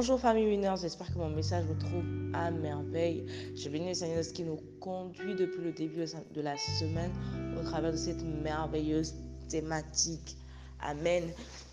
Bonjour 0.00 0.18
famille 0.18 0.46
Winners, 0.46 0.76
j'espère 0.80 1.12
que 1.12 1.18
mon 1.18 1.28
message 1.28 1.66
vous 1.66 1.74
trouve 1.74 2.04
à 2.32 2.50
merveille. 2.50 3.26
Je 3.54 3.68
bénis 3.68 3.88
le 3.88 3.92
Seigneur 3.92 4.16
de 4.16 4.22
ce 4.22 4.32
qui 4.32 4.44
nous 4.44 4.58
conduit 4.80 5.34
depuis 5.34 5.60
le 5.62 5.72
début 5.72 6.06
de 6.34 6.40
la 6.40 6.56
semaine 6.56 7.12
au 7.60 7.62
travers 7.62 7.92
de 7.92 7.98
cette 7.98 8.22
merveilleuse 8.22 9.12
thématique. 9.50 10.38
Amen. 10.80 11.24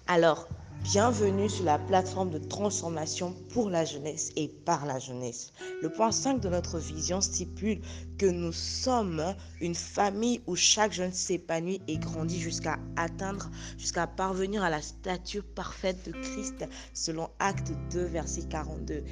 Alors, 0.07 0.49
Bienvenue 0.83 1.49
sur 1.49 1.65
la 1.65 1.79
plateforme 1.79 2.29
de 2.29 2.37
transformation 2.37 3.33
pour 3.51 3.69
la 3.69 3.83
jeunesse 3.83 4.31
et 4.35 4.47
par 4.47 4.85
la 4.85 4.99
jeunesse. 4.99 5.51
Le 5.81 5.89
point 5.91 6.11
5 6.11 6.39
de 6.39 6.47
notre 6.47 6.77
vision 6.77 7.19
stipule 7.19 7.81
que 8.17 8.25
nous 8.25 8.53
sommes 8.53 9.35
une 9.59 9.75
famille 9.75 10.41
où 10.47 10.55
chaque 10.55 10.93
jeune 10.93 11.11
s'épanouit 11.11 11.81
et 11.87 11.97
grandit 11.97 12.39
jusqu'à 12.39 12.79
atteindre, 12.95 13.49
jusqu'à 13.77 14.07
parvenir 14.07 14.63
à 14.63 14.69
la 14.69 14.81
stature 14.81 15.43
parfaite 15.55 16.05
de 16.05 16.11
Christ 16.11 16.65
selon 16.93 17.29
Acte 17.39 17.73
2, 17.91 18.05
verset 18.05 18.43
42. 18.49 19.03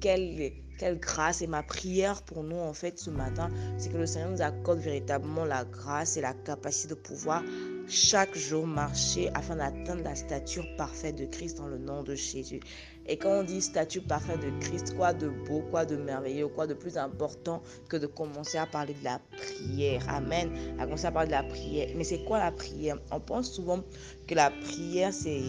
Quelle, 0.00 0.52
quelle 0.78 0.98
grâce 0.98 1.42
et 1.42 1.46
ma 1.46 1.62
prière 1.62 2.22
pour 2.22 2.42
nous 2.42 2.58
en 2.58 2.74
fait 2.74 2.98
ce 2.98 3.08
matin, 3.08 3.48
c'est 3.78 3.90
que 3.90 3.98
le 3.98 4.06
Seigneur 4.06 4.30
nous 4.30 4.42
accorde 4.42 4.80
véritablement 4.80 5.44
la 5.44 5.64
grâce 5.64 6.16
et 6.16 6.20
la 6.20 6.34
capacité 6.34 6.88
de 6.88 6.94
pouvoir 6.94 7.42
chaque 7.88 8.36
jour 8.36 8.66
marcher 8.66 9.30
afin 9.34 9.56
d'atteindre 9.56 10.02
la 10.02 10.14
stature 10.14 10.66
parfaite 10.76 11.16
de 11.16 11.26
Christ 11.26 11.58
dans 11.58 11.66
le 11.66 11.78
nom 11.78 12.02
de 12.02 12.14
Jésus. 12.14 12.60
Et 13.06 13.16
quand 13.16 13.40
on 13.40 13.42
dit 13.42 13.60
stature 13.60 14.04
parfaite 14.04 14.40
de 14.40 14.50
Christ, 14.60 14.96
quoi 14.96 15.12
de 15.12 15.28
beau, 15.28 15.62
quoi 15.70 15.84
de 15.84 15.96
merveilleux, 15.96 16.48
quoi 16.48 16.66
de 16.66 16.74
plus 16.74 16.96
important 16.96 17.62
que 17.88 17.96
de 17.96 18.06
commencer 18.06 18.58
à 18.58 18.66
parler 18.66 18.94
de 18.94 19.04
la 19.04 19.20
prière. 19.36 20.04
Amen. 20.08 20.50
À 20.78 20.84
commencer 20.84 21.06
à 21.06 21.12
parler 21.12 21.28
de 21.28 21.32
la 21.32 21.42
prière. 21.42 21.88
Mais 21.96 22.04
c'est 22.04 22.24
quoi 22.24 22.38
la 22.38 22.52
prière? 22.52 22.98
On 23.10 23.20
pense 23.20 23.52
souvent 23.52 23.82
que 24.26 24.34
la 24.34 24.50
prière, 24.50 25.12
c'est, 25.12 25.42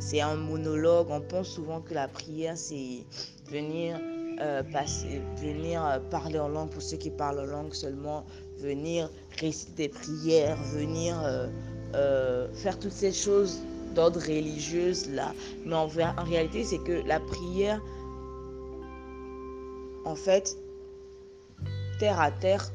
c'est 0.00 0.20
un 0.20 0.34
monologue. 0.34 1.06
On 1.10 1.20
pense 1.20 1.48
souvent 1.48 1.80
que 1.80 1.94
la 1.94 2.08
prière, 2.08 2.56
c'est 2.56 3.04
venir 3.48 4.00
euh, 4.40 4.62
venir 5.36 5.84
euh, 5.84 5.98
parler 6.10 6.38
en 6.38 6.48
langue 6.48 6.70
pour 6.70 6.82
ceux 6.82 6.96
qui 6.96 7.10
parlent 7.10 7.40
en 7.40 7.44
langue 7.44 7.74
seulement, 7.74 8.24
venir 8.62 9.10
réciter 9.40 9.72
des 9.76 9.88
prières, 9.88 10.56
venir 10.74 11.16
euh, 11.94 12.52
faire 12.54 12.78
toutes 12.78 12.92
ces 12.92 13.12
choses 13.12 13.60
d'ordre 13.94 14.20
religieuse 14.20 15.10
là. 15.10 15.34
Mais 15.64 15.74
en, 15.74 15.86
en 15.86 16.24
réalité, 16.24 16.64
c'est 16.64 16.78
que 16.78 17.06
la 17.06 17.20
prière, 17.20 17.80
en 20.04 20.14
fait, 20.14 20.56
terre 21.98 22.20
à 22.20 22.30
terre, 22.30 22.70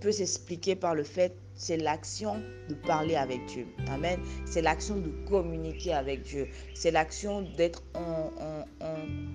peut 0.00 0.12
s'expliquer 0.12 0.74
par 0.76 0.94
le 0.94 1.04
fait 1.04 1.34
c'est 1.60 1.76
l'action 1.76 2.42
de 2.70 2.74
parler 2.74 3.16
avec 3.16 3.44
Dieu. 3.44 3.66
Amen. 3.88 4.18
C'est 4.46 4.62
l'action 4.62 4.96
de 4.96 5.10
communiquer 5.28 5.92
avec 5.92 6.22
Dieu. 6.22 6.48
C'est 6.74 6.90
l'action 6.90 7.42
d'être 7.58 7.82
en, 7.94 8.30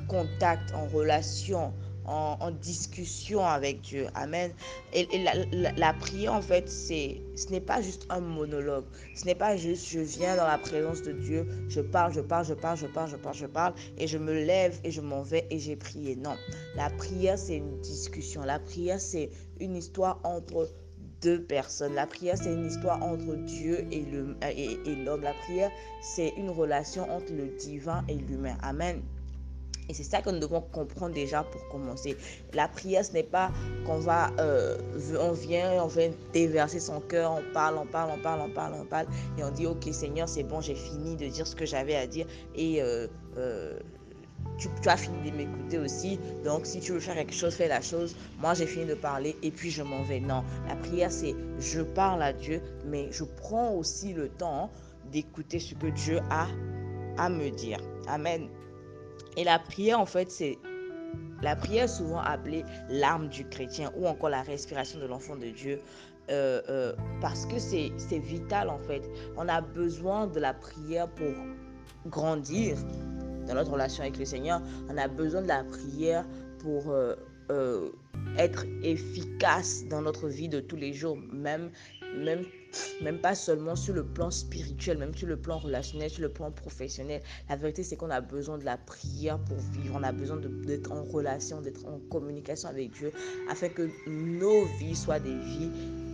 contact, 0.08 0.74
en 0.74 0.88
relation, 0.88 1.72
en, 2.08 2.52
discussion 2.52 3.46
avec 3.46 3.82
Dieu. 3.82 4.08
Amen. 4.16 4.52
Et, 4.94 5.08
la, 5.52 5.94
prière, 5.94 6.34
en 6.34 6.42
fait, 6.42 6.70
c'est, 6.70 7.22
ce 7.36 7.50
n'est 7.50 7.62
pas 7.62 7.82
juste 7.82 8.06
un 8.10 8.20
monologue. 8.20 8.86
Ce 9.16 9.26
n'est 9.26 9.36
pas 9.36 9.58
juste 9.58 9.88
je 9.90 10.00
viens 10.00 10.36
dans 10.36 10.48
la 10.48 10.58
présence 10.58 11.02
de 11.02 11.12
Dieu, 11.12 11.48
je 11.70 11.82
parle, 11.82 12.14
je 12.14 12.22
parle, 12.22 12.46
je 12.46 12.54
parle, 12.54 12.78
je 12.78 12.88
parle, 12.88 13.10
je 13.10 13.16
parle, 13.16 13.36
je 13.36 13.46
parle, 13.46 13.74
et 13.98 14.08
je 14.08 14.18
me 14.18 14.34
lève 14.34 14.80
et 14.84 14.92
je 14.92 15.02
m'en 15.02 15.22
vais 15.22 15.46
et 15.50 15.60
j'ai 15.60 15.76
prié. 15.76 16.16
Non. 16.16 16.36
La 16.76 16.90
prière, 16.90 17.38
c'est 17.38 17.58
une 17.58 17.80
discussion. 17.82 18.44
La 18.44 18.60
prière, 18.60 19.00
c'est 19.00 19.30
une 19.60 19.76
histoire 19.76 20.20
entre 20.24 20.70
deux 21.22 21.42
personnes. 21.42 21.96
La 21.96 22.06
prière, 22.06 22.38
c'est 22.38 22.54
une 22.54 22.66
histoire 22.66 23.02
entre 23.02 23.36
Dieu 23.36 23.88
et 23.92 24.02
l'homme. 24.02 24.36
Et, 24.44 24.78
la 25.06 25.34
prière, 25.34 25.72
c'est 26.02 26.34
une 26.38 26.50
relation 26.50 27.10
entre 27.12 27.34
le 27.34 27.48
divin 27.58 28.04
et 28.08 28.16
l'humain. 28.16 28.58
Amen. 28.62 29.02
Et 29.90 29.94
c'est 29.94 30.04
ça 30.04 30.22
que 30.22 30.30
nous 30.30 30.40
devons 30.40 30.62
comprendre 30.62 31.14
déjà 31.14 31.44
pour 31.44 31.68
commencer. 31.70 32.18
La 32.54 32.68
prière, 32.68 33.06
ce 33.06 33.14
n'est 33.14 33.24
pas 33.24 33.52
qu'on 33.86 34.00
va, 34.00 34.32
euh, 34.40 34.78
on 35.20 35.32
vient, 35.32 35.84
on 35.84 35.88
vient 35.88 36.12
déverser 36.34 36.80
son 36.80 37.00
cœur, 37.00 37.32
on 37.32 37.54
parle, 37.54 37.78
on 37.78 37.86
parle, 37.86 38.12
on 38.18 38.22
parle, 38.22 38.42
on 38.42 38.50
parle, 38.50 38.74
on 38.74 38.86
parle, 38.86 39.08
et 39.38 39.44
on 39.44 39.52
dit, 39.52 39.68
ok 39.68 39.88
Seigneur, 39.92 40.28
c'est 40.28 40.44
bon, 40.44 40.62
j'ai 40.62 40.76
fini 40.76 41.16
de 41.16 41.28
dire 41.28 41.46
ce 41.46 41.56
que 41.56 41.66
j'avais 41.66 41.96
à 41.96 42.08
dire, 42.08 42.26
et 42.56 42.82
euh, 42.82 43.08
euh, 43.38 43.80
tu, 44.58 44.70
as 44.88 44.98
fini 44.98 45.32
de 45.32 45.36
m'écouter 45.36 45.80
aussi. 45.80 46.20
Donc, 46.44 46.66
si 46.66 46.80
tu 46.80 46.94
veux 46.94 47.00
faire 47.00 47.16
quelque 47.16 47.34
chose, 47.34 47.54
fais 47.56 47.68
la 47.68 47.82
chose. 47.82 48.16
Moi, 48.40 48.54
j'ai 48.54 48.66
fini 48.66 48.86
de 48.86 48.94
parler 48.94 49.36
et 49.42 49.52
puis 49.52 49.70
je 49.70 49.84
m'en 49.84 50.04
vais. 50.04 50.20
Non, 50.20 50.44
la 50.68 50.76
prière, 50.76 51.12
c'est 51.12 51.36
je 51.60 51.82
parle 51.82 52.22
à 52.22 52.34
Dieu, 52.34 52.62
mais 52.86 53.12
je 53.12 53.24
prends 53.24 53.74
aussi 53.74 54.14
le 54.14 54.30
temps 54.30 54.70
d'écouter 55.12 55.60
ce 55.60 55.76
que 55.76 55.88
Dieu 55.88 56.20
a 56.30 56.48
à 57.18 57.30
me 57.30 57.50
dire. 57.50 57.80
Amen. 58.08 58.48
Et 59.38 59.44
la 59.44 59.60
prière, 59.60 60.00
en 60.00 60.06
fait, 60.06 60.32
c'est 60.32 60.58
la 61.42 61.56
prière 61.56 61.90
souvent 61.90 62.20
appelée 62.20 62.64
l'arme 62.90 63.28
du 63.28 63.48
chrétien 63.48 63.92
ou 63.98 64.08
encore 64.08 64.30
la 64.30 64.42
respiration 64.42 65.00
de 65.00 65.06
l'enfant 65.06 65.36
de 65.36 65.48
Dieu. 65.48 65.80
Euh, 66.32 66.60
euh, 66.70 66.94
parce 67.22 67.46
que 67.46 67.60
c'est 67.60 67.92
vital 68.18 68.70
en 68.70 68.80
fait. 68.80 69.04
On 69.38 69.48
a 69.48 69.62
besoin 69.62 70.26
de 70.26 70.40
la 70.40 70.56
prière 70.56 71.08
pour 71.10 71.32
grandir, 72.08 72.78
dans 73.48 73.54
notre 73.54 73.72
relation 73.72 74.02
avec 74.02 74.18
le 74.18 74.26
Seigneur, 74.26 74.60
on 74.90 74.98
a 74.98 75.08
besoin 75.08 75.44
de 75.44 75.48
la 75.48 75.64
prière 75.64 76.26
pour 76.60 76.90
euh, 76.90 77.16
être 78.40 78.66
efficace 78.82 79.86
dans 79.88 80.02
notre 80.02 80.28
vie 80.28 80.50
de 80.50 80.60
tous 80.60 80.76
les 80.76 80.94
jours, 80.94 81.18
même, 81.32 81.70
même 83.02 83.20
pas 83.20 83.36
seulement 83.36 83.76
sur 83.76 83.94
le 83.94 84.04
plan 84.04 84.32
spirituel, 84.32 84.98
même 84.98 85.16
sur 85.16 85.28
le 85.28 85.38
plan 85.38 85.58
relationnel, 85.58 86.10
sur 86.10 86.22
le 86.22 86.30
plan 86.30 86.52
professionnel. 86.52 87.22
La 87.50 87.56
vérité, 87.56 87.84
c'est 87.84 87.96
qu'on 87.96 88.10
a 88.10 88.22
besoin 88.22 88.58
de 88.58 88.66
la 88.66 88.78
prière 88.78 89.40
pour 89.40 89.58
vivre. 89.58 89.96
On 89.98 90.04
a 90.04 90.12
besoin 90.12 90.38
d'être 90.38 90.92
en 90.92 91.04
relation, 91.04 91.62
d'être 91.62 91.86
en 91.86 92.00
communication 92.10 92.70
avec 92.70 92.92
Dieu, 92.92 93.12
afin 93.50 93.70
que 93.70 93.90
nos 94.08 94.66
vies 94.80 94.96
soient 94.96 95.20
des 95.20 95.36
vies 95.36 95.72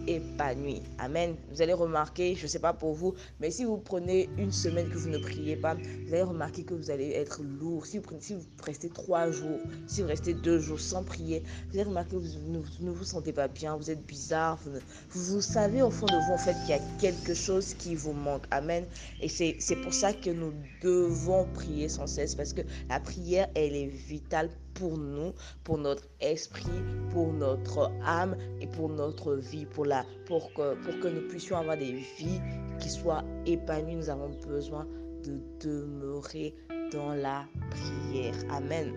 épanoui. 0.07 0.81
Amen. 0.99 1.35
Vous 1.51 1.61
allez 1.61 1.73
remarquer, 1.73 2.35
je 2.35 2.43
ne 2.43 2.47
sais 2.47 2.59
pas 2.59 2.73
pour 2.73 2.93
vous, 2.93 3.13
mais 3.39 3.51
si 3.51 3.65
vous 3.65 3.77
prenez 3.77 4.29
une 4.37 4.51
semaine 4.51 4.89
que 4.89 4.97
vous 4.97 5.09
ne 5.09 5.17
priez 5.17 5.55
pas, 5.55 5.75
vous 5.75 6.13
allez 6.13 6.23
remarquer 6.23 6.63
que 6.63 6.73
vous 6.73 6.91
allez 6.91 7.11
être 7.11 7.41
lourd. 7.43 7.85
Si 7.85 7.97
vous, 7.97 8.03
prenez, 8.03 8.21
si 8.21 8.33
vous 8.33 8.45
restez 8.63 8.89
trois 8.89 9.31
jours, 9.31 9.59
si 9.87 10.01
vous 10.01 10.07
restez 10.07 10.33
deux 10.33 10.59
jours 10.59 10.79
sans 10.79 11.03
prier, 11.03 11.43
vous 11.69 11.79
allez 11.79 11.89
remarquer 11.89 12.15
que 12.15 12.21
vous 12.21 12.63
ne 12.81 12.91
vous, 12.91 13.03
sentez 13.03 13.33
pas 13.33 13.47
bien, 13.47 13.75
vous 13.77 13.89
êtes 13.89 14.05
bizarre. 14.05 14.59
Vous, 14.63 14.71
vous, 15.09 15.41
savez 15.41 15.81
au 15.81 15.91
fond 15.91 16.05
de 16.05 16.25
vous 16.27 16.33
en 16.33 16.37
fait 16.37 16.55
qu'il 16.61 16.69
y 16.69 16.73
a 16.73 16.81
quelque 16.99 17.33
chose 17.33 17.73
qui 17.75 17.95
vous 17.95 18.13
manque. 18.13 18.43
Amen. 18.51 18.85
Et 19.21 19.29
c'est 19.29 19.75
pour 19.83 19.93
ça 19.93 20.13
que 20.13 20.29
nous 20.29 20.53
devons 20.81 21.47
prier 21.53 21.89
sans 21.89 22.07
cesse 22.07 22.35
parce 22.35 22.53
que 22.53 22.61
la 22.89 22.99
prière, 22.99 23.49
elle 23.55 23.75
est 23.75 23.87
vitale 23.87 24.49
pour 24.73 24.97
nous, 24.97 25.33
pour 25.63 25.77
notre 25.77 26.03
esprit, 26.19 26.83
pour 27.11 27.33
notre 27.33 27.91
âme 28.05 28.35
et 28.59 28.67
pour 28.67 28.89
notre 28.89 29.35
vie, 29.35 29.65
pour, 29.65 29.85
la, 29.85 30.05
pour, 30.25 30.53
que, 30.53 30.75
pour 30.75 30.99
que 30.99 31.07
nous 31.07 31.27
puissions 31.27 31.57
avoir 31.57 31.77
des 31.77 31.93
vies 31.93 32.41
qui 32.79 32.89
soient 32.89 33.23
épanouies. 33.45 33.95
Nous 33.95 34.09
avons 34.09 34.29
besoin 34.47 34.87
de 35.23 35.39
demeurer 35.59 36.55
dans 36.91 37.13
la 37.13 37.45
prière. 37.69 38.35
Amen. 38.49 38.93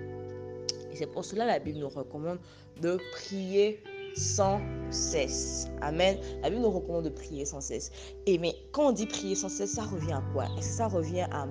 Et 0.93 0.97
c'est 0.97 1.07
pour 1.07 1.25
cela 1.25 1.45
que 1.45 1.51
la 1.51 1.59
Bible 1.59 1.79
nous 1.79 1.89
recommande 1.89 2.39
de 2.81 2.99
prier 3.13 3.83
sans 4.15 4.61
cesse. 4.91 5.69
Amen. 5.81 6.19
La 6.43 6.51
Bible 6.51 6.63
nous 6.63 6.71
recommande 6.71 7.05
de 7.05 7.11
prier 7.11 7.45
sans 7.45 7.61
cesse. 7.61 7.91
Et 8.27 8.39
mais 8.39 8.55
quand 8.73 8.89
on 8.89 8.93
dit 8.93 9.07
prier 9.07 9.35
sans 9.35 9.49
cesse, 9.49 9.73
ça 9.73 9.83
revient 9.83 10.13
à 10.13 10.23
quoi? 10.33 10.45
Est-ce 10.57 10.69
que 10.69 10.75
ça 10.75 10.87
revient 10.87 11.27
à 11.33 11.47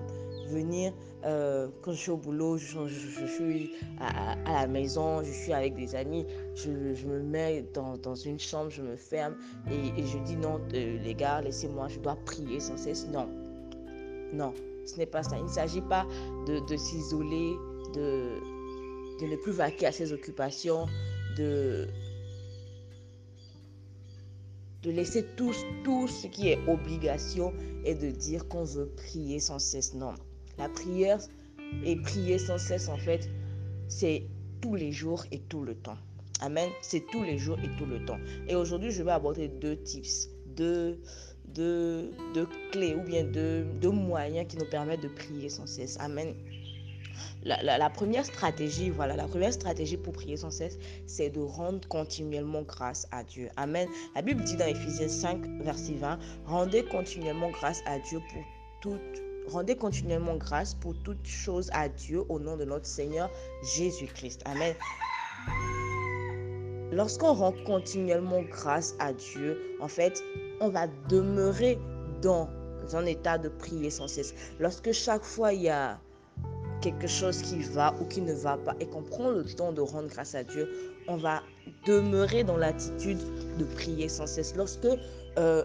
venir 0.53 0.93
euh, 1.25 1.69
quand 1.81 1.93
je 1.93 1.97
suis 1.97 2.11
au 2.11 2.17
boulot, 2.17 2.57
je, 2.57 2.87
suis 2.87 3.71
à, 3.99 4.35
la 4.61 4.67
maison, 4.67 5.23
je 5.23 5.31
suis 5.31 5.53
avec 5.53 5.75
des 5.75 5.95
amis, 5.95 6.25
je, 6.55 6.69
me 6.69 7.21
mets 7.21 7.65
dans, 7.73 8.15
une 8.15 8.39
chambre, 8.39 8.69
je 8.69 8.81
me 8.81 8.95
ferme 8.95 9.35
et, 9.71 10.03
je 10.03 10.17
dis 10.19 10.35
non, 10.35 10.59
euh, 10.73 10.97
les 11.01 11.15
gars, 11.15 11.41
laissez-moi, 11.41 11.87
je 11.87 11.99
dois 11.99 12.17
prier 12.25 12.59
sans 12.59 12.77
cesse. 12.77 13.07
Non, 13.07 13.29
non, 14.33 14.53
ce 14.85 14.97
n'est 14.97 15.05
pas 15.05 15.23
ça. 15.23 15.37
Il 15.37 15.45
ne 15.45 15.49
s'agit 15.49 15.81
pas 15.81 16.05
de, 16.45 16.75
s'isoler, 16.75 17.53
de, 17.93 18.39
de 19.21 19.27
ne 19.27 19.35
plus 19.37 19.53
vaquer 19.53 19.85
à 19.85 19.91
ses 19.93 20.11
occupations, 20.11 20.87
de, 21.37 21.87
de 24.81 24.91
laisser 24.91 25.25
tout, 25.37 25.53
tout 25.85 26.09
ce 26.09 26.27
qui 26.27 26.49
est 26.49 26.59
obligation 26.67 27.53
et 27.85 27.95
de 27.95 28.09
dire 28.09 28.49
qu'on 28.49 28.65
veut 28.65 28.87
prier 28.87 29.39
sans 29.39 29.59
cesse. 29.59 29.93
Non, 29.93 30.13
la 30.57 30.69
prière 30.69 31.19
et 31.83 31.95
prier 31.95 32.37
sans 32.37 32.57
cesse, 32.57 32.89
en 32.89 32.97
fait, 32.97 33.29
c'est 33.87 34.27
tous 34.61 34.75
les 34.75 34.91
jours 34.91 35.25
et 35.31 35.39
tout 35.39 35.63
le 35.63 35.75
temps. 35.75 35.97
Amen. 36.41 36.69
C'est 36.81 37.05
tous 37.11 37.23
les 37.23 37.37
jours 37.37 37.57
et 37.59 37.69
tout 37.77 37.85
le 37.85 38.03
temps. 38.05 38.19
Et 38.47 38.55
aujourd'hui, 38.55 38.91
je 38.91 39.03
vais 39.03 39.11
aborder 39.11 39.47
deux 39.47 39.77
tips, 39.77 40.29
deux, 40.45 40.99
deux, 41.47 42.11
deux 42.33 42.47
clés 42.71 42.95
ou 42.95 43.01
bien 43.01 43.23
deux, 43.23 43.63
deux, 43.81 43.91
moyens 43.91 44.47
qui 44.47 44.57
nous 44.57 44.69
permettent 44.69 45.01
de 45.01 45.07
prier 45.07 45.49
sans 45.49 45.67
cesse. 45.67 45.97
Amen. 45.99 46.33
La, 47.43 47.77
la, 47.77 47.89
première 47.89 48.25
stratégie, 48.25 48.89
voilà, 48.89 49.15
la 49.15 49.27
première 49.27 49.53
stratégie 49.53 49.97
pour 49.97 50.13
prier 50.13 50.37
sans 50.37 50.49
cesse, 50.49 50.79
c'est 51.05 51.29
de 51.29 51.41
rendre 51.41 51.87
continuellement 51.87 52.63
grâce 52.63 53.07
à 53.11 53.23
Dieu. 53.23 53.49
Amen. 53.55 53.87
La 54.15 54.21
Bible 54.21 54.43
dit 54.43 54.55
dans 54.55 54.65
Ephésiens 54.65 55.09
5, 55.09 55.45
verset 55.61 55.93
20, 55.93 56.17
rendez 56.45 56.83
continuellement 56.83 57.51
grâce 57.51 57.81
à 57.85 57.99
Dieu 57.99 58.19
pour 58.31 58.43
toutes 58.81 59.32
rendez 59.47 59.75
continuellement 59.75 60.35
grâce 60.35 60.73
pour 60.75 60.95
toutes 61.03 61.25
choses 61.25 61.69
à 61.73 61.89
Dieu 61.89 62.23
au 62.29 62.39
nom 62.39 62.57
de 62.57 62.65
notre 62.65 62.85
Seigneur 62.85 63.29
Jésus-Christ. 63.75 64.41
Amen. 64.45 64.75
Lorsqu'on 66.91 67.33
rend 67.33 67.53
continuellement 67.65 68.43
grâce 68.43 68.95
à 68.99 69.13
Dieu, 69.13 69.59
en 69.79 69.87
fait, 69.87 70.21
on 70.61 70.69
va 70.69 70.87
demeurer 71.09 71.79
dans 72.21 72.47
un 72.93 73.05
état 73.05 73.37
de 73.37 73.49
prier 73.49 73.89
sans 73.89 74.07
cesse. 74.07 74.33
Lorsque 74.59 74.91
chaque 74.91 75.23
fois 75.23 75.53
il 75.53 75.63
y 75.63 75.69
a 75.69 75.99
quelque 76.81 77.07
chose 77.07 77.41
qui 77.41 77.59
va 77.63 77.95
ou 77.99 78.05
qui 78.05 78.21
ne 78.21 78.33
va 78.33 78.57
pas 78.57 78.75
et 78.79 78.85
qu'on 78.85 79.01
prend 79.01 79.29
le 79.29 79.45
temps 79.45 79.71
de 79.71 79.81
rendre 79.81 80.09
grâce 80.09 80.35
à 80.35 80.43
Dieu, 80.43 80.69
on 81.07 81.17
va 81.17 81.41
demeurer 81.85 82.43
dans 82.43 82.57
l'attitude 82.57 83.19
de 83.57 83.63
prier 83.63 84.09
sans 84.09 84.27
cesse. 84.27 84.55
Lorsque 84.55 84.87
euh, 85.37 85.63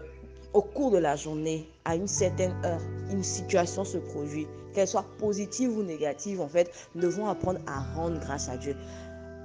au 0.53 0.61
cours 0.61 0.91
de 0.91 0.97
la 0.97 1.15
journée, 1.15 1.69
à 1.85 1.95
une 1.95 2.07
certaine 2.07 2.53
heure, 2.65 2.81
une 3.11 3.23
situation 3.23 3.83
se 3.83 3.97
produit, 3.97 4.47
qu'elle 4.73 4.87
soit 4.87 5.05
positive 5.17 5.77
ou 5.77 5.83
négative, 5.83 6.41
en 6.41 6.47
fait, 6.47 6.71
nous 6.95 7.01
devons 7.01 7.27
apprendre 7.27 7.59
à 7.67 7.79
rendre 7.95 8.19
grâce 8.19 8.49
à 8.49 8.57
Dieu. 8.57 8.75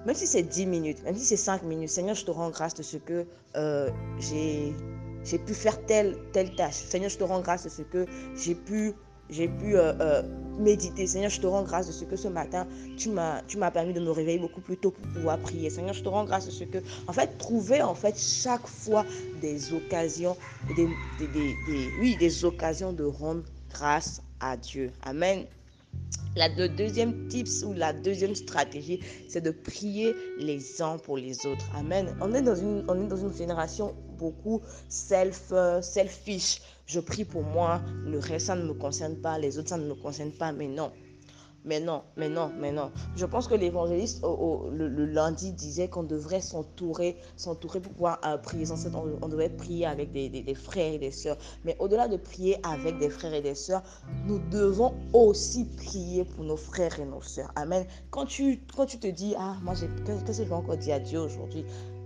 Même 0.06 0.14
si 0.14 0.26
c'est 0.26 0.42
10 0.42 0.66
minutes, 0.66 1.02
même 1.04 1.16
si 1.16 1.24
c'est 1.24 1.36
5 1.36 1.62
minutes, 1.62 1.88
Seigneur, 1.88 2.14
je 2.14 2.24
te 2.24 2.30
rends 2.30 2.50
grâce 2.50 2.74
de 2.74 2.82
ce 2.82 2.98
que 2.98 3.26
euh, 3.56 3.90
j'ai 4.20 5.38
pu 5.38 5.54
faire 5.54 5.84
telle, 5.86 6.18
telle 6.32 6.54
tâche. 6.54 6.74
Seigneur, 6.74 7.08
je 7.08 7.18
te 7.18 7.24
rends 7.24 7.40
grâce 7.40 7.64
de 7.64 7.70
ce 7.70 7.82
que 7.82 8.06
j'ai 8.36 8.54
pu, 8.54 8.92
j'ai 9.30 9.48
pu 9.48 9.76
euh, 9.76 9.92
euh, 10.00 10.22
méditer. 10.58 11.06
Seigneur, 11.06 11.30
je 11.30 11.40
te 11.40 11.46
rends 11.46 11.62
grâce 11.62 11.86
de 11.86 11.92
ce 11.92 12.04
que 12.04 12.16
ce 12.16 12.28
matin, 12.28 12.66
tu 12.96 13.08
m'as, 13.10 13.42
permis 13.72 13.92
de 13.92 14.00
me 14.00 14.10
réveiller 14.10 14.38
beaucoup 14.38 14.60
plus 14.60 14.76
tôt 14.76 14.90
pour 14.90 15.06
pouvoir 15.12 15.38
prier. 15.38 15.70
Seigneur, 15.70 15.94
je 15.94 16.02
te 16.02 16.08
rends 16.08 16.24
grâce 16.24 16.46
de 16.46 16.50
ce 16.50 16.64
que, 16.64 16.78
en 17.06 17.12
fait, 17.12 17.38
trouver 17.38 17.82
en 17.82 17.94
fait 17.94 18.18
chaque 18.18 18.66
fois 18.66 19.04
des 19.40 19.72
occasions, 19.72 20.36
des, 20.76 20.86
des, 21.18 21.28
des, 21.28 21.88
oui, 22.00 22.16
des 22.16 22.44
occasions 22.44 22.92
de 22.92 23.04
rendre 23.04 23.42
grâce 23.72 24.22
à 24.40 24.56
Dieu. 24.56 24.92
Amen. 25.02 25.44
La, 26.36 26.48
deuxième 26.48 27.28
tips 27.28 27.62
ou 27.62 27.72
la 27.72 27.92
deuxième 27.92 28.34
stratégie, 28.34 29.00
c'est 29.28 29.40
de 29.40 29.52
prier 29.52 30.14
les 30.38 30.82
uns 30.82 30.98
pour 30.98 31.16
les 31.16 31.46
autres. 31.46 31.64
Amen. 31.76 32.16
On 32.20 32.34
est 32.34 32.42
dans 32.42 32.56
une, 32.56 32.84
on 32.88 33.00
est 33.04 33.06
dans 33.06 33.16
une 33.16 33.32
génération 33.32 33.94
beaucoup 34.18 34.60
self, 34.88 35.52
euh, 35.52 35.80
selfish. 35.80 36.60
Je 36.86 37.00
prie 37.00 37.24
pour 37.24 37.42
moi, 37.42 37.80
le 38.04 38.18
reste, 38.18 38.46
ça 38.46 38.56
ne 38.56 38.64
me 38.64 38.74
concerne 38.74 39.16
pas, 39.16 39.38
les 39.38 39.58
autres, 39.58 39.70
ça 39.70 39.78
ne 39.78 39.86
me 39.86 39.94
concerne 39.94 40.32
pas. 40.32 40.52
Mais 40.52 40.68
non, 40.68 40.92
mais 41.64 41.80
non, 41.80 42.02
mais 42.18 42.28
non, 42.28 42.52
mais 42.60 42.72
non. 42.72 42.92
Je 43.16 43.24
pense 43.24 43.48
que 43.48 43.54
l'évangéliste 43.54 44.22
le, 44.22 45.06
lundi 45.06 45.52
disait 45.52 45.88
qu'on 45.88 46.02
devrait 46.02 46.42
s'entourer, 46.42 47.16
s'entourer 47.36 47.80
pour 47.80 47.92
pouvoir 47.92 48.20
euh, 48.26 48.36
prier. 48.36 48.66
Sans 48.66 48.86
on, 48.94 49.18
on, 49.22 49.28
devait 49.28 49.48
prier 49.48 49.86
avec 49.86 50.12
des, 50.12 50.54
frères 50.54 50.92
et 50.92 50.98
des 50.98 51.10
sœurs. 51.10 51.38
Mais 51.64 51.74
au-delà 51.78 52.06
de 52.06 52.18
prier 52.18 52.58
avec 52.66 52.98
des 52.98 53.08
frères 53.08 53.32
et 53.32 53.40
des 53.40 53.54
sœurs, 53.54 53.82
nous 54.26 54.38
devons 54.50 54.92
aussi 55.14 55.64
prier 55.64 56.24
pour 56.24 56.44
nos 56.44 56.58
frères 56.58 57.00
et 57.00 57.06
nos 57.06 57.22
sœurs. 57.22 57.50
Amen. 57.56 57.86
Quand 58.10 58.26
tu, 58.26 58.60
quand 58.76 58.84
tu 58.84 58.98
te 58.98 59.06
dis, 59.06 59.34
ah, 59.38 59.56
moi, 59.62 59.72
qu'est-ce 59.74 60.24
que 60.24 60.32
je 60.34 60.42
vais 60.42 60.54
encore 60.54 60.76
dire 60.76 60.96
à 60.96 61.00
Dieu 61.00 61.20
aujourd'hui? 61.20 61.64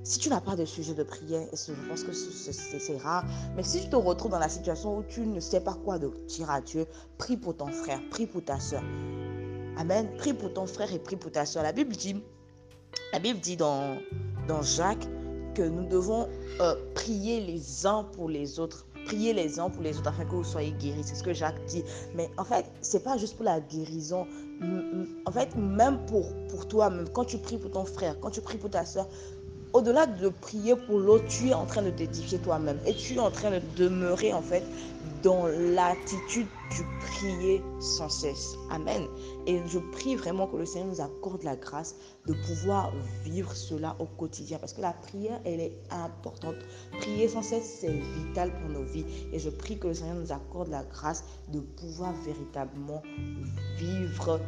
Si 0.08 0.18
tu 0.18 0.30
n'as 0.30 0.40
pas 0.40 0.56
de 0.56 0.64
sujet 0.64 0.94
de 0.94 1.02
prière, 1.02 1.46
je 1.52 1.72
pense 1.86 2.02
que 2.02 2.12
c'est 2.12 2.96
rare, 2.96 3.26
mais 3.54 3.62
si 3.62 3.82
tu 3.82 3.90
te 3.90 3.96
retrouves 3.96 4.30
dans 4.30 4.38
la 4.38 4.48
situation 4.48 4.96
où 4.96 5.02
tu 5.02 5.20
ne 5.20 5.38
sais 5.38 5.60
pas 5.60 5.74
quoi 5.84 5.98
dire 5.98 6.50
à 6.50 6.62
Dieu, 6.62 6.86
prie 7.18 7.36
pour 7.36 7.54
ton 7.54 7.66
frère, 7.66 8.00
prie 8.10 8.26
pour 8.26 8.42
ta 8.42 8.58
soeur. 8.58 8.82
Amen. 9.76 10.08
Prie 10.16 10.32
pour 10.32 10.52
ton 10.54 10.66
frère 10.66 10.92
et 10.94 10.98
prie 10.98 11.16
pour 11.16 11.30
ta 11.30 11.44
soeur. 11.44 11.62
La 11.62 11.72
Bible 11.72 11.94
dit, 11.94 12.22
la 13.12 13.18
Bible 13.18 13.38
dit 13.38 13.58
dans, 13.58 13.98
dans 14.48 14.62
Jacques 14.62 15.06
que 15.54 15.62
nous 15.62 15.86
devons 15.86 16.26
euh, 16.60 16.74
prier 16.94 17.40
les 17.44 17.86
uns 17.86 18.04
pour 18.04 18.30
les 18.30 18.58
autres. 18.58 18.86
Prier 19.04 19.34
les 19.34 19.60
uns 19.60 19.68
pour 19.68 19.82
les 19.82 19.98
autres 19.98 20.08
afin 20.08 20.24
que 20.24 20.34
vous 20.34 20.44
soyez 20.44 20.72
guéris. 20.72 21.02
C'est 21.04 21.14
ce 21.16 21.22
que 21.22 21.34
Jacques 21.34 21.62
dit. 21.66 21.84
Mais 22.14 22.30
en 22.38 22.44
fait, 22.44 22.64
c'est 22.80 23.04
pas 23.04 23.18
juste 23.18 23.36
pour 23.36 23.44
la 23.44 23.60
guérison. 23.60 24.26
En 25.26 25.32
fait, 25.32 25.54
même 25.54 26.04
pour, 26.06 26.32
pour 26.48 26.66
toi, 26.66 26.90
même 26.90 27.08
quand 27.10 27.24
tu 27.24 27.38
pries 27.38 27.58
pour 27.58 27.70
ton 27.70 27.84
frère, 27.84 28.18
quand 28.20 28.30
tu 28.30 28.40
pries 28.40 28.58
pour 28.58 28.70
ta 28.70 28.84
soeur, 28.84 29.06
au-delà 29.72 30.06
de 30.06 30.28
prier 30.28 30.74
pour 30.76 30.98
l'autre, 30.98 31.26
tu 31.28 31.48
es 31.48 31.54
en 31.54 31.66
train 31.66 31.82
de 31.82 31.90
t'édifier 31.90 32.38
toi-même 32.38 32.78
et 32.86 32.94
tu 32.94 33.14
es 33.14 33.18
en 33.18 33.30
train 33.30 33.50
de 33.50 33.60
demeurer 33.76 34.32
en 34.32 34.42
fait 34.42 34.64
dans 35.22 35.46
l'attitude 35.46 36.46
du 36.70 36.82
prier 37.00 37.62
sans 37.80 38.08
cesse. 38.08 38.56
Amen. 38.70 39.06
Et 39.46 39.60
je 39.66 39.78
prie 39.78 40.16
vraiment 40.16 40.46
que 40.46 40.56
le 40.56 40.66
Seigneur 40.66 40.88
nous 40.88 41.00
accorde 41.00 41.42
la 41.42 41.56
grâce 41.56 41.96
de 42.26 42.34
pouvoir 42.46 42.92
vivre 43.24 43.54
cela 43.54 43.96
au 43.98 44.04
quotidien 44.04 44.58
parce 44.58 44.72
que 44.72 44.80
la 44.80 44.92
prière, 44.92 45.40
elle 45.44 45.60
est 45.60 45.78
importante. 45.90 46.56
Prier 47.00 47.28
sans 47.28 47.42
cesse, 47.42 47.78
c'est 47.80 48.00
vital 48.26 48.52
pour 48.60 48.70
nos 48.70 48.84
vies. 48.84 49.06
Et 49.32 49.38
je 49.38 49.50
prie 49.50 49.78
que 49.78 49.88
le 49.88 49.94
Seigneur 49.94 50.16
nous 50.16 50.32
accorde 50.32 50.68
la 50.68 50.84
grâce 50.84 51.24
de 51.48 51.60
pouvoir 51.60 52.12
véritablement 52.24 53.02
vivre 53.78 54.40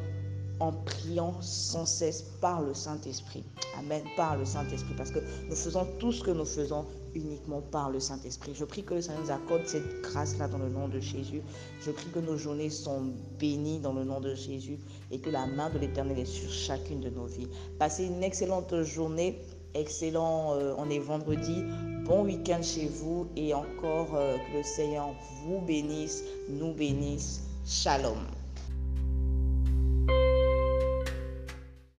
en 0.61 0.73
priant 0.73 1.35
sans 1.41 1.87
cesse 1.87 2.23
par 2.41 2.63
le 2.63 2.75
Saint-Esprit. 2.75 3.45
Amen, 3.79 4.03
par 4.17 4.37
le 4.37 4.45
Saint-Esprit, 4.45 4.95
parce 4.97 5.11
que 5.11 5.21
nous 5.49 5.57
faisons 5.57 5.87
tout 5.99 6.13
ce 6.13 6.23
que 6.23 6.31
nous 6.31 6.45
faisons 6.45 6.85
uniquement 7.15 7.61
par 7.61 7.91
le 7.91 7.99
Saint-Esprit. 7.99 8.53
Je 8.55 8.65
prie 8.65 8.85
que 8.85 8.95
le 8.95 9.03
Seigneur 9.03 9.23
nous 9.23 9.31
accorde 9.31 9.67
cette 9.67 10.03
grâce-là 10.03 10.49
dans 10.49 10.59
le 10.59 10.69
nom 10.69 10.89
de 10.89 11.01
Jésus. 11.01 11.43
Je 11.81 11.91
prie 11.91 12.11
que 12.13 12.21
nos 12.21 12.37
journées 12.37 12.71
sont 12.71 13.13
bénies 13.39 13.81
dans 13.81 13.93
le 13.93 14.05
nom 14.05 14.21
de 14.21 14.35
Jésus 14.35 14.79
et 15.11 15.19
que 15.19 15.31
la 15.31 15.47
main 15.47 15.71
de 15.71 15.79
l'Éternel 15.79 16.19
est 16.19 16.25
sur 16.25 16.51
chacune 16.51 17.01
de 17.01 17.11
nos 17.11 17.27
vies. 17.27 17.49
Passez 17.79 18.05
une 18.05 18.23
excellente 18.23 18.83
journée. 18.83 19.41
Excellent, 19.75 20.55
euh, 20.55 20.75
on 20.79 20.91
est 20.91 20.99
vendredi. 20.99 21.63
Bon 22.05 22.25
week-end 22.25 22.61
chez 22.61 22.89
vous 22.89 23.29
et 23.37 23.55
encore 23.55 24.15
euh, 24.15 24.37
que 24.37 24.59
le 24.59 24.63
Seigneur 24.65 25.11
vous 25.45 25.61
bénisse, 25.61 26.25
nous 26.49 26.75
bénisse. 26.75 27.43
Shalom. 27.65 28.40